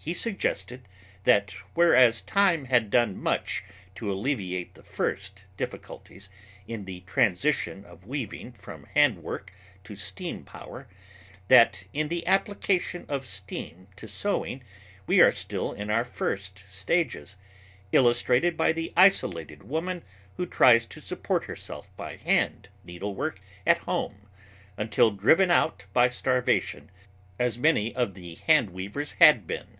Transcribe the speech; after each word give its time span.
He 0.00 0.14
suggested 0.14 0.88
that 1.24 1.50
whereas 1.74 2.22
time 2.22 2.64
had 2.64 2.88
done 2.90 3.20
much 3.22 3.62
to 3.96 4.10
alleviate 4.10 4.72
the 4.72 4.82
first 4.82 5.44
difficulties 5.58 6.30
in 6.66 6.86
the 6.86 7.00
transition 7.00 7.84
of 7.84 8.06
weaving 8.06 8.52
from 8.52 8.84
hand 8.94 9.22
work 9.22 9.52
to 9.84 9.96
steam 9.96 10.44
power, 10.44 10.88
that 11.48 11.84
in 11.92 12.08
the 12.08 12.26
application 12.26 13.04
of 13.06 13.26
steam 13.26 13.88
to 13.96 14.08
sewing 14.08 14.64
we 15.06 15.20
are 15.20 15.30
still 15.30 15.72
in 15.72 15.90
our 15.90 16.04
first 16.04 16.62
stages, 16.70 17.36
illustrated 17.92 18.56
by 18.56 18.72
the 18.72 18.94
isolated 18.96 19.62
woman 19.64 20.02
who 20.38 20.46
tries 20.46 20.86
to 20.86 21.02
support 21.02 21.44
herself 21.44 21.90
by 21.98 22.16
hand 22.16 22.70
needlework 22.82 23.42
at 23.66 23.76
home 23.82 24.26
until 24.78 25.10
driven 25.10 25.50
out 25.50 25.84
by 25.92 26.08
starvation, 26.08 26.90
as 27.38 27.58
many 27.58 27.94
of 27.94 28.14
the 28.14 28.36
hand 28.46 28.70
weavers 28.70 29.12
had 29.20 29.46
been. 29.46 29.74